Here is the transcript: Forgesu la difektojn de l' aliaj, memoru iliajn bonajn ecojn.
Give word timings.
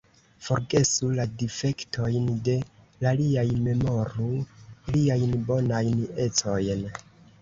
Forgesu 0.43 1.09
la 1.17 1.25
difektojn 1.41 2.31
de 2.49 2.55
l' 3.03 3.07
aliaj, 3.11 3.45
memoru 3.67 4.31
iliajn 4.41 5.37
bonajn 5.51 6.05
ecojn. 6.27 6.87